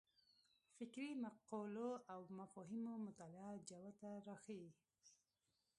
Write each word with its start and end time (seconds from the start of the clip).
فکري 0.75 1.09
مقولو 1.23 1.89
او 2.13 2.19
مفاهیمو 2.39 2.93
مطالعه 3.07 3.51
جوته 3.69 4.09
راښيي. 4.27 4.69